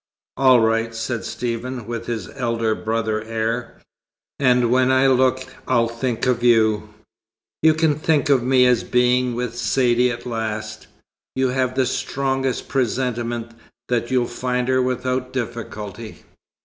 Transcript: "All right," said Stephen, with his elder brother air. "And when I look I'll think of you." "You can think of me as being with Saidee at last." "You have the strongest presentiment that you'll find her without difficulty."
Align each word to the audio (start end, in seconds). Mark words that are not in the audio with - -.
"All 0.35 0.59
right," 0.61 0.95
said 0.95 1.23
Stephen, 1.25 1.85
with 1.85 2.07
his 2.07 2.27
elder 2.29 2.73
brother 2.73 3.21
air. 3.23 3.77
"And 4.39 4.71
when 4.71 4.91
I 4.91 5.05
look 5.05 5.45
I'll 5.67 5.87
think 5.87 6.25
of 6.25 6.41
you." 6.43 6.91
"You 7.61 7.75
can 7.75 7.93
think 7.99 8.27
of 8.27 8.41
me 8.41 8.65
as 8.65 8.83
being 8.83 9.35
with 9.35 9.55
Saidee 9.55 10.09
at 10.09 10.25
last." 10.25 10.87
"You 11.35 11.49
have 11.49 11.75
the 11.75 11.85
strongest 11.85 12.67
presentiment 12.67 13.51
that 13.89 14.09
you'll 14.09 14.25
find 14.25 14.69
her 14.69 14.81
without 14.81 15.33
difficulty." 15.33 16.23